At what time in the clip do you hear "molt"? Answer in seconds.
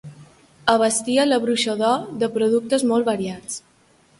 2.93-3.11